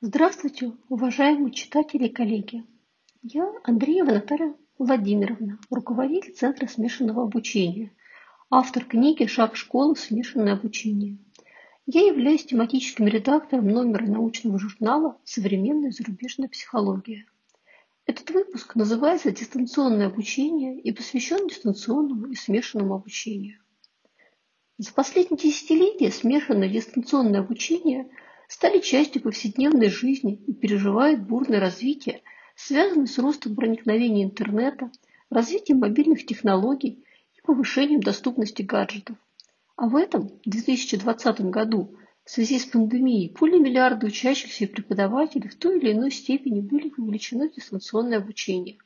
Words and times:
Здравствуйте, 0.00 0.74
уважаемые 0.88 1.52
читатели 1.52 2.04
и 2.04 2.12
коллеги! 2.12 2.64
Я 3.20 3.52
Андреева 3.64 4.12
Наталья 4.12 4.54
Владимировна, 4.78 5.58
руководитель 5.70 6.34
Центра 6.34 6.68
смешанного 6.68 7.24
обучения, 7.24 7.90
автор 8.48 8.84
книги 8.84 9.26
«Шаг 9.26 9.56
школы. 9.56 9.96
Смешанное 9.96 10.52
обучение». 10.52 11.18
Я 11.86 12.06
являюсь 12.06 12.44
тематическим 12.44 13.08
редактором 13.08 13.66
номера 13.66 14.06
научного 14.06 14.56
журнала 14.60 15.18
«Современная 15.24 15.90
зарубежная 15.90 16.48
психология». 16.48 17.26
Этот 18.06 18.30
выпуск 18.30 18.76
называется 18.76 19.32
«Дистанционное 19.32 20.06
обучение» 20.06 20.78
и 20.78 20.92
посвящен 20.92 21.48
дистанционному 21.48 22.26
и 22.26 22.36
смешанному 22.36 22.94
обучению. 22.94 23.58
За 24.76 24.94
последние 24.94 25.40
десятилетия 25.40 26.12
смешанное 26.12 26.68
дистанционное 26.68 27.40
обучение 27.40 28.08
стали 28.48 28.80
частью 28.80 29.22
повседневной 29.22 29.90
жизни 29.90 30.42
и 30.46 30.54
переживают 30.54 31.20
бурное 31.20 31.60
развитие, 31.60 32.22
связанное 32.56 33.06
с 33.06 33.18
ростом 33.18 33.54
проникновения 33.54 34.24
интернета, 34.24 34.90
развитием 35.30 35.80
мобильных 35.80 36.26
технологий 36.26 37.04
и 37.36 37.40
повышением 37.42 38.00
доступности 38.00 38.62
гаджетов. 38.62 39.16
А 39.76 39.88
в 39.88 39.94
этом, 39.94 40.32
2020 40.44 41.42
году, 41.42 41.94
в 42.24 42.30
связи 42.30 42.58
с 42.58 42.64
пандемией, 42.64 43.34
более 43.38 43.60
миллиарда 43.60 44.06
учащихся 44.06 44.64
и 44.64 44.66
преподавателей 44.66 45.48
в 45.48 45.56
той 45.56 45.78
или 45.78 45.92
иной 45.92 46.10
степени 46.10 46.60
были 46.60 46.92
вовлечены 46.96 47.50
в 47.50 47.54
дистанционное 47.54 48.18
обучение. 48.18 48.78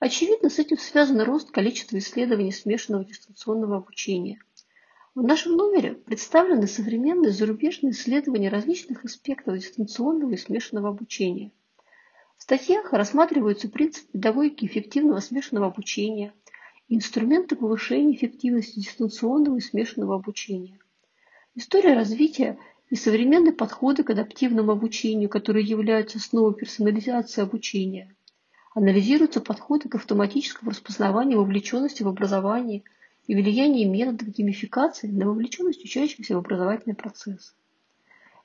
Очевидно, 0.00 0.48
с 0.48 0.58
этим 0.58 0.78
связан 0.78 1.20
рост 1.20 1.50
количества 1.50 1.98
исследований 1.98 2.52
смешанного 2.52 3.04
дистанционного 3.04 3.76
обучения– 3.76 4.40
в 5.18 5.22
нашем 5.24 5.56
номере 5.56 5.94
представлены 5.94 6.68
современные 6.68 7.32
зарубежные 7.32 7.90
исследования 7.90 8.50
различных 8.50 9.04
аспектов 9.04 9.58
дистанционного 9.58 10.30
и 10.30 10.36
смешанного 10.36 10.90
обучения. 10.90 11.50
В 12.36 12.44
статьях 12.44 12.92
рассматриваются 12.92 13.68
принципы 13.68 14.12
педагогики 14.12 14.64
эффективного 14.66 15.18
смешанного 15.18 15.66
обучения, 15.66 16.32
инструменты 16.88 17.56
повышения 17.56 18.14
эффективности 18.14 18.78
дистанционного 18.78 19.56
и 19.56 19.60
смешанного 19.60 20.14
обучения. 20.14 20.78
История 21.56 21.94
развития 21.94 22.56
и 22.88 22.94
современные 22.94 23.52
подходы 23.52 24.04
к 24.04 24.10
адаптивному 24.10 24.70
обучению, 24.70 25.28
которые 25.28 25.66
являются 25.66 26.18
основой 26.18 26.54
персонализации 26.54 27.42
обучения. 27.42 28.14
Анализируются 28.72 29.40
подходы 29.40 29.88
к 29.88 29.96
автоматическому 29.96 30.70
распознаванию 30.70 31.40
вовлеченности 31.40 32.04
в 32.04 32.08
образовании– 32.08 32.84
и 33.28 33.36
влияние 33.36 33.86
методов 33.86 34.28
геймификации 34.28 35.06
на 35.06 35.26
вовлеченность 35.26 35.84
учащихся 35.84 36.34
в 36.34 36.38
образовательный 36.38 36.96
процесс. 36.96 37.54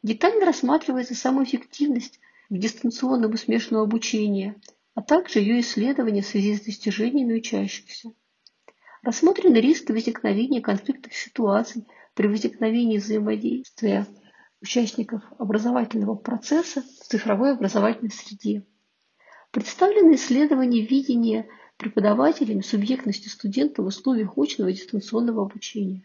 Детально 0.03 0.45
рассматривается 0.45 1.15
сама 1.15 1.45
эффективность 1.45 2.19
в 2.49 2.57
дистанционном 2.57 3.31
и 3.33 3.37
смешанном 3.37 3.83
обучении, 3.83 4.55
а 4.93 5.01
также 5.01 5.39
ее 5.39 5.61
исследования 5.61 6.21
в 6.21 6.27
связи 6.27 6.55
с 6.55 6.61
достижениями 6.61 7.37
учащихся. 7.37 8.11
Рассмотрены 9.01 9.57
риски 9.57 9.93
возникновения 9.93 10.61
конфликтных 10.61 11.13
ситуаций 11.13 11.87
при 12.13 12.27
возникновении 12.27 12.97
взаимодействия 12.97 14.05
участников 14.61 15.23
образовательного 15.39 16.15
процесса 16.15 16.81
в 16.81 17.07
цифровой 17.07 17.53
образовательной 17.53 18.11
среде. 18.11 18.65
Представлены 19.51 20.15
исследования 20.15 20.81
видения 20.85 21.47
преподавателями 21.77 22.61
субъектности 22.61 23.27
студента 23.27 23.81
в 23.81 23.87
условиях 23.87 24.37
очного 24.37 24.69
и 24.69 24.73
дистанционного 24.73 25.43
обучения, 25.43 26.03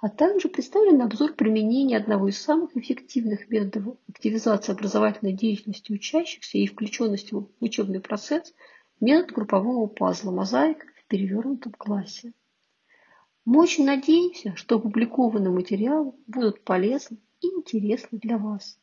а 0.00 0.08
также 0.08 0.48
представлен 0.48 1.02
обзор 1.02 1.34
применения 1.34 1.96
одного 1.96 2.28
из 2.28 2.40
самых 2.40 2.76
эффективных 2.76 3.48
методов 3.50 3.96
активизации 4.08 4.72
образовательной 4.72 5.34
деятельности 5.34 5.92
учащихся 5.92 6.58
и 6.58 6.66
включенности 6.66 7.34
в 7.34 7.48
учебный 7.60 8.00
процесс 8.00 8.54
метод 8.98 9.32
группового 9.32 9.86
пазла 9.86 10.30
«Мозаика» 10.30 10.86
в 10.96 11.06
перевернутом 11.06 11.72
классе. 11.72 12.32
Мы 13.44 13.60
очень 13.60 13.84
надеемся, 13.84 14.54
что 14.56 14.76
опубликованные 14.76 15.50
материалы 15.50 16.12
будут 16.26 16.62
полезны 16.62 17.18
и 17.40 17.46
интересны 17.46 18.18
для 18.18 18.38
вас. 18.38 18.80